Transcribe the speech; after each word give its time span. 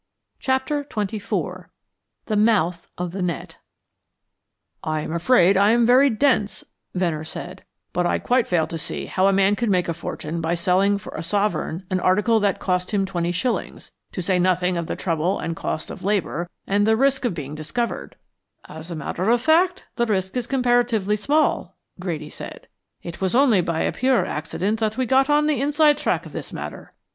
CHAPTER 0.39 0.83
XXIV 0.83 1.65
THE 2.25 2.35
MOUTH 2.35 2.87
OF 2.97 3.11
THE 3.11 3.21
NET 3.21 3.57
"I 4.83 5.01
am 5.01 5.13
afraid 5.13 5.55
I 5.55 5.69
am 5.73 5.85
very 5.85 6.09
dense," 6.09 6.63
Venner 6.95 7.23
said, 7.23 7.63
"but 7.93 8.07
I 8.07 8.17
quite 8.17 8.47
fail 8.47 8.65
to 8.65 8.79
see 8.79 9.05
how 9.05 9.27
a 9.27 9.31
man 9.31 9.55
could 9.55 9.69
make 9.69 9.87
a 9.87 9.93
fortune 9.93 10.41
by 10.41 10.55
selling 10.55 10.97
for 10.97 11.13
a 11.13 11.21
sovereign 11.21 11.85
an 11.91 11.99
article 11.99 12.39
that 12.39 12.57
cost 12.59 12.89
him 12.89 13.05
twenty 13.05 13.31
shillings, 13.31 13.91
to 14.13 14.23
say 14.23 14.39
nothing 14.39 14.75
of 14.75 14.87
the 14.87 14.95
trouble 14.95 15.37
and 15.37 15.55
cost 15.55 15.91
of 15.91 16.03
labor 16.03 16.49
and 16.65 16.87
the 16.87 16.97
risk 16.97 17.23
of 17.23 17.35
being 17.35 17.53
discovered" 17.53 18.15
"As 18.65 18.89
a 18.89 18.95
matter 18.95 19.29
of 19.29 19.39
fact, 19.39 19.85
the 19.97 20.07
risk 20.07 20.35
is 20.35 20.47
comparatively 20.47 21.15
small," 21.15 21.77
Grady 21.99 22.31
said. 22.31 22.67
"It 23.03 23.21
was 23.21 23.35
only 23.35 23.61
by 23.61 23.81
a 23.81 23.91
pure 23.91 24.25
accident 24.25 24.79
that 24.79 24.97
we 24.97 25.05
got 25.05 25.29
on 25.29 25.45
the 25.45 25.61
inside 25.61 25.99
track 25.99 26.25
of 26.25 26.31
this 26.31 26.51
matter. 26.51 26.95